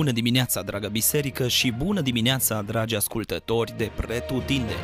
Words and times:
Bună 0.00 0.12
dimineața, 0.12 0.62
dragă 0.62 0.88
biserică, 0.88 1.48
și 1.48 1.72
bună 1.72 2.00
dimineața, 2.00 2.62
dragi 2.62 2.94
ascultători 2.96 3.74
de 3.76 3.90
Pretutindeni! 3.96 4.78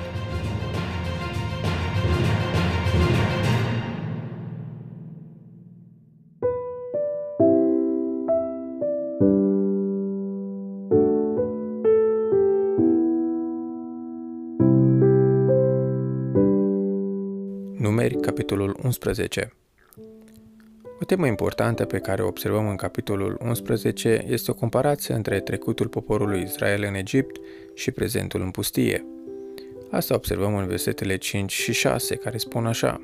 Numeri, 17.79 18.21
capitolul 18.21 18.79
11 18.83 19.53
O 21.01 21.05
temă 21.05 21.27
importantă 21.27 21.85
pe 21.85 21.99
care 21.99 22.23
o 22.23 22.27
observăm 22.27 22.69
în 22.69 22.77
capitolul 22.77 23.39
11 23.45 24.25
este 24.29 24.51
o 24.51 24.55
comparație 24.55 25.15
între 25.15 25.41
trecutul 25.41 25.89
poporului 25.89 26.43
Israel 26.43 26.85
în 26.89 26.95
Egipt 26.95 27.41
și 27.75 27.91
prezentul 27.91 28.41
în 28.41 28.51
pustie. 28.51 29.07
Asta 29.91 30.15
observăm 30.15 30.55
în 30.57 30.67
versetele 30.67 31.17
5 31.17 31.53
și 31.53 31.73
6, 31.73 32.15
care 32.15 32.37
spun 32.37 32.67
așa. 32.67 33.01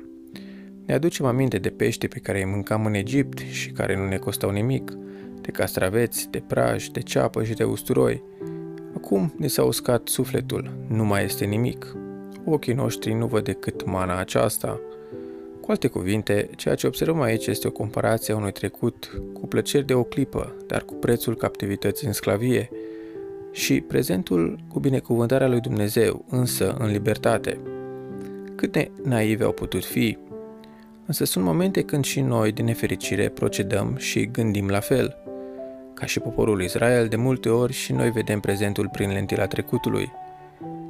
Ne 0.85 0.93
aducem 0.93 1.25
aminte 1.25 1.57
de 1.57 1.69
pește 1.69 2.07
pe 2.07 2.19
care 2.19 2.37
îi 2.37 2.49
mâncam 2.49 2.85
în 2.85 2.93
Egipt 2.93 3.37
și 3.37 3.71
care 3.71 3.97
nu 3.97 4.07
ne 4.07 4.17
costau 4.17 4.49
nimic, 4.49 4.91
de 5.41 5.51
castraveți, 5.51 6.29
de 6.29 6.43
praj, 6.47 6.87
de 6.87 6.99
ceapă 6.99 7.43
și 7.43 7.53
de 7.53 7.63
usturoi. 7.63 8.23
Acum 8.95 9.33
ne 9.37 9.47
s-a 9.47 9.63
uscat 9.63 10.07
sufletul, 10.07 10.71
nu 10.87 11.05
mai 11.05 11.23
este 11.23 11.45
nimic. 11.45 11.95
Ochii 12.45 12.73
noștri 12.73 13.13
nu 13.13 13.25
văd 13.27 13.43
decât 13.43 13.85
mana 13.85 14.19
aceasta. 14.19 14.79
Cu 15.63 15.71
alte 15.71 15.87
cuvinte, 15.87 16.49
ceea 16.55 16.75
ce 16.75 16.87
observăm 16.87 17.21
aici 17.21 17.47
este 17.47 17.67
o 17.67 17.71
comparație 17.71 18.33
a 18.33 18.37
unui 18.37 18.51
trecut 18.51 19.21
cu 19.33 19.47
plăceri 19.47 19.85
de 19.85 19.93
o 19.93 20.03
clipă, 20.03 20.55
dar 20.67 20.83
cu 20.83 20.93
prețul 20.93 21.35
captivității 21.35 22.07
în 22.07 22.13
sclavie, 22.13 22.69
și 23.51 23.81
prezentul 23.81 24.59
cu 24.67 24.79
binecuvântarea 24.79 25.47
lui 25.47 25.59
Dumnezeu, 25.59 26.25
însă 26.29 26.75
în 26.79 26.91
libertate. 26.91 27.59
Cât 28.55 28.71
de 28.71 28.91
naive 29.03 29.43
au 29.43 29.51
putut 29.51 29.85
fi, 29.85 30.17
însă 31.05 31.25
sunt 31.25 31.45
momente 31.45 31.81
când 31.81 32.03
și 32.03 32.21
noi, 32.21 32.51
din 32.51 32.65
nefericire, 32.65 33.29
procedăm 33.29 33.95
și 33.97 34.25
gândim 34.31 34.67
la 34.67 34.79
fel. 34.79 35.17
Ca 35.93 36.05
și 36.05 36.19
poporul 36.19 36.63
Israel, 36.63 37.07
de 37.07 37.15
multe 37.15 37.49
ori 37.49 37.73
și 37.73 37.91
noi 37.91 38.11
vedem 38.11 38.39
prezentul 38.39 38.89
prin 38.91 39.09
lentila 39.09 39.47
trecutului– 39.47 40.11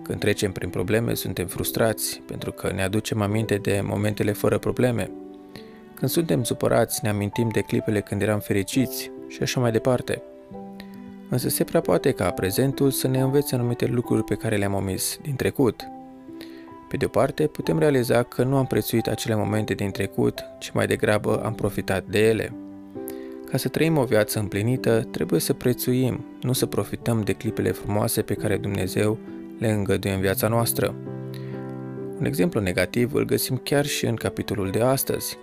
când 0.04 0.20
trecem 0.20 0.52
prin 0.52 0.70
probleme, 0.70 1.14
suntem 1.14 1.48
frustrați 1.48 2.22
pentru 2.26 2.52
că 2.52 2.72
ne 2.76 2.84
aducem 2.84 3.22
aminte 3.22 3.56
de 3.56 3.82
momentele 3.84 4.32
fără 4.32 4.58
probleme. 4.58 5.12
Când 5.94 6.12
suntem 6.12 6.44
supărați, 6.44 7.00
ne 7.04 7.10
amintim 7.10 7.50
de 7.50 7.62
clipele 7.62 8.02
când 8.02 8.22
eram 8.22 8.40
fericiți 8.40 9.12
și 9.28 9.42
așa 9.42 9.60
mai 9.60 9.72
departe. 9.72 10.22
Însă 11.30 11.50
se 11.50 11.64
prea 11.64 11.82
poate 11.82 12.12
ca 12.12 12.32
prezentul 12.32 12.92
să 12.92 13.08
ne 13.08 13.20
învețe 13.20 13.56
anumite 13.56 13.86
lucruri 13.86 14.24
pe 14.24 14.36
care 14.36 14.56
le-am 14.56 14.74
omis 14.74 15.18
din 15.22 15.36
trecut. 15.36 15.88
Pe 16.90 16.98
de 16.98 17.06
o 17.06 17.08
parte, 17.08 17.48
putem 17.48 17.80
realiza 17.80 18.24
că 18.24 18.44
nu 18.44 18.58
am 18.58 18.66
prețuit 18.66 19.08
acele 19.08 19.36
momente 19.36 19.74
din 19.74 19.92
trecut, 19.92 20.44
ci 20.60 20.72
mai 20.72 20.88
degrabă 20.88 21.42
am 21.44 21.56
profitat 21.56 22.06
de 22.06 22.20
ele. 22.28 22.54
Ca 23.50 23.58
să 23.58 23.68
trăim 23.68 23.98
o 23.98 24.04
viață 24.04 24.40
împlinită, 24.40 25.08
trebuie 25.12 25.40
să 25.40 25.54
prețuim, 25.54 26.26
nu 26.42 26.54
să 26.54 26.66
profităm 26.66 27.22
de 27.22 27.34
clipele 27.34 27.72
frumoase 27.72 28.22
pe 28.22 28.34
care 28.34 28.58
Dumnezeu 28.58 29.18
le 29.64 29.72
îngăduie 29.72 30.14
în 30.14 30.20
viața 30.20 30.48
noastră. 30.48 30.96
Un 32.20 32.26
exemplu 32.26 32.60
negativ 32.60 33.14
îl 33.14 33.26
găsim 33.26 33.58
chiar 33.64 33.86
și 33.86 34.06
în 34.06 34.16
capitolul 34.16 34.70
de 34.70 34.82
astăzi. 34.82 35.38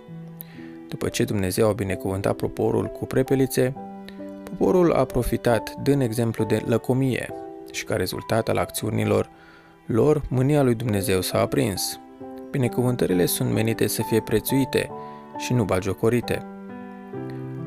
După 0.87 1.09
ce 1.09 1.23
Dumnezeu 1.23 1.67
a 1.67 1.73
binecuvântat 1.73 2.35
poporul 2.35 2.85
cu 2.85 3.05
prepelițe, 3.05 3.73
poporul 4.43 4.91
a 4.91 5.05
profitat 5.05 5.75
dând 5.83 6.01
exemplu 6.01 6.43
de 6.43 6.61
lăcomie 6.65 7.29
și 7.71 7.83
ca 7.83 7.95
rezultat 7.95 8.49
al 8.49 8.57
acțiunilor 8.57 9.29
lor, 9.85 10.21
mânia 10.29 10.61
lui 10.61 10.75
Dumnezeu 10.75 11.21
s-a 11.21 11.39
aprins. 11.39 11.99
Binecuvântările 12.51 13.25
sunt 13.25 13.51
menite 13.51 13.87
să 13.87 14.01
fie 14.01 14.21
prețuite 14.21 14.89
și 15.37 15.53
nu 15.53 15.63
bagiocorite. 15.63 16.45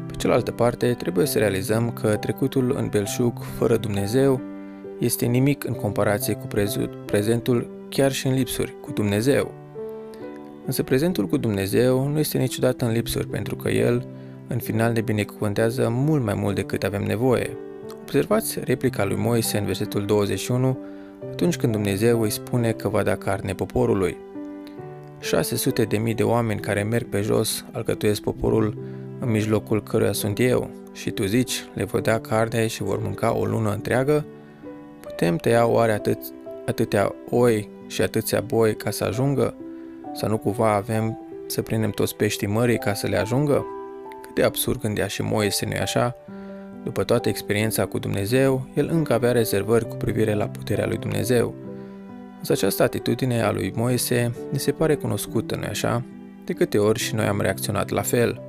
Pe 0.06 0.14
cealaltă 0.16 0.50
parte, 0.50 0.92
trebuie 0.92 1.26
să 1.26 1.38
realizăm 1.38 1.90
că 1.90 2.16
trecutul 2.16 2.74
în 2.76 2.88
belșug 2.88 3.42
fără 3.58 3.76
Dumnezeu 3.76 4.53
este 4.98 5.26
nimic 5.26 5.64
în 5.64 5.74
comparație 5.74 6.34
cu 6.34 6.46
prezentul 7.04 7.70
chiar 7.88 8.12
și 8.12 8.26
în 8.26 8.34
lipsuri, 8.34 8.74
cu 8.80 8.90
Dumnezeu. 8.90 9.54
Însă 10.66 10.82
prezentul 10.82 11.26
cu 11.26 11.36
Dumnezeu 11.36 12.08
nu 12.08 12.18
este 12.18 12.38
niciodată 12.38 12.84
în 12.84 12.92
lipsuri, 12.92 13.26
pentru 13.26 13.56
că 13.56 13.68
El, 13.68 14.06
în 14.46 14.58
final, 14.58 14.92
ne 14.92 15.00
binecuvântează 15.00 15.88
mult 15.90 16.24
mai 16.24 16.34
mult 16.34 16.54
decât 16.54 16.82
avem 16.82 17.02
nevoie. 17.02 17.56
Observați 18.00 18.60
replica 18.64 19.04
lui 19.04 19.16
Moise 19.16 19.58
în 19.58 19.64
versetul 19.64 20.04
21, 20.04 20.78
atunci 21.30 21.56
când 21.56 21.72
Dumnezeu 21.72 22.20
îi 22.20 22.30
spune 22.30 22.72
că 22.72 22.88
va 22.88 23.02
da 23.02 23.16
carne 23.16 23.54
poporului. 23.54 24.16
600 25.20 25.82
de 25.84 25.96
mii 25.96 26.14
de 26.14 26.22
oameni 26.22 26.60
care 26.60 26.82
merg 26.82 27.06
pe 27.06 27.20
jos 27.20 27.64
alcătuiesc 27.72 28.20
poporul 28.20 28.78
în 29.20 29.30
mijlocul 29.30 29.82
căruia 29.82 30.12
sunt 30.12 30.38
eu 30.38 30.70
și 30.92 31.10
tu 31.10 31.24
zici, 31.24 31.64
le 31.74 31.84
voi 31.84 32.00
da 32.00 32.18
carne 32.18 32.66
și 32.66 32.82
vor 32.82 33.02
mânca 33.02 33.36
o 33.36 33.44
lună 33.44 33.72
întreagă? 33.72 34.24
Putem 35.14 35.36
tăia 35.36 35.66
oare 35.66 35.92
atât, 35.92 36.18
atâtea 36.66 37.14
oi 37.30 37.68
și 37.86 38.02
atâția 38.02 38.40
boi 38.40 38.76
ca 38.76 38.90
să 38.90 39.04
ajungă? 39.04 39.54
Să 40.12 40.26
nu 40.26 40.38
cumva 40.38 40.74
avem 40.74 41.18
să 41.46 41.62
prindem 41.62 41.90
toți 41.90 42.16
peștii 42.16 42.46
mării 42.46 42.78
ca 42.78 42.94
să 42.94 43.06
le 43.06 43.16
ajungă? 43.16 43.66
Cât 44.22 44.34
de 44.34 44.42
absurd 44.42 44.80
gândea 44.80 45.06
și 45.06 45.22
Moise, 45.22 45.66
nu 45.66 45.80
așa? 45.80 46.16
După 46.84 47.04
toată 47.04 47.28
experiența 47.28 47.86
cu 47.86 47.98
Dumnezeu, 47.98 48.66
el 48.74 48.88
încă 48.92 49.12
avea 49.12 49.32
rezervări 49.32 49.88
cu 49.88 49.96
privire 49.96 50.34
la 50.34 50.46
puterea 50.46 50.86
lui 50.86 50.98
Dumnezeu. 50.98 51.54
Însă 52.38 52.52
această 52.52 52.82
atitudine 52.82 53.42
a 53.42 53.50
lui 53.50 53.72
Moise 53.76 54.32
ne 54.50 54.58
se 54.58 54.72
pare 54.72 54.94
cunoscută, 54.94 55.56
nu 55.56 55.66
așa? 55.68 56.04
De 56.44 56.52
câte 56.52 56.78
ori 56.78 56.98
și 56.98 57.14
noi 57.14 57.26
am 57.26 57.40
reacționat 57.40 57.90
la 57.90 58.02
fel. 58.02 58.40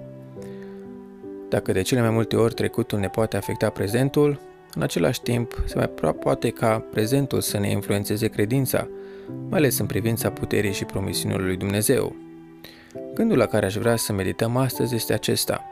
Dacă 1.49 1.71
de 1.71 1.81
cele 1.81 2.01
mai 2.01 2.09
multe 2.09 2.35
ori 2.35 2.53
trecutul 2.53 2.99
ne 2.99 3.07
poate 3.07 3.37
afecta 3.37 3.69
prezentul, 3.69 4.39
în 4.75 4.81
același 4.81 5.21
timp, 5.21 5.63
se 5.65 5.75
mai 5.75 5.89
prea 5.89 6.11
poate 6.11 6.49
ca 6.49 6.79
prezentul 6.91 7.41
să 7.41 7.59
ne 7.59 7.69
influențeze 7.69 8.27
credința, 8.27 8.87
mai 9.49 9.59
ales 9.59 9.79
în 9.79 9.85
privința 9.85 10.29
puterii 10.29 10.73
și 10.73 10.85
promisiunilor 10.85 11.45
lui 11.45 11.57
Dumnezeu. 11.57 12.15
Gândul 13.13 13.37
la 13.37 13.45
care 13.45 13.65
aș 13.65 13.75
vrea 13.75 13.95
să 13.95 14.13
medităm 14.13 14.57
astăzi 14.57 14.95
este 14.95 15.13
acesta. 15.13 15.63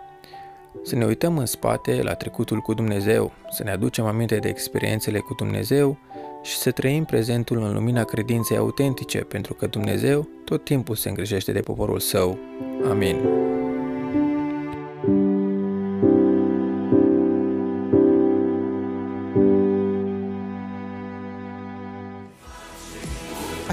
Să 0.83 0.95
ne 0.95 1.05
uităm 1.05 1.37
în 1.37 1.45
spate 1.45 2.01
la 2.01 2.13
trecutul 2.13 2.59
cu 2.59 2.73
Dumnezeu, 2.73 3.31
să 3.49 3.63
ne 3.63 3.71
aducem 3.71 4.05
aminte 4.05 4.37
de 4.37 4.47
experiențele 4.47 5.19
cu 5.19 5.33
Dumnezeu 5.33 5.97
și 6.41 6.55
să 6.55 6.71
trăim 6.71 7.05
prezentul 7.05 7.57
în 7.57 7.73
lumina 7.73 8.03
credinței 8.03 8.57
autentice, 8.57 9.17
pentru 9.19 9.53
că 9.53 9.67
Dumnezeu 9.67 10.27
tot 10.45 10.63
timpul 10.63 10.95
se 10.95 11.09
îngrijește 11.09 11.51
de 11.51 11.59
poporul 11.59 11.99
său. 11.99 12.37
Amin. 12.89 13.15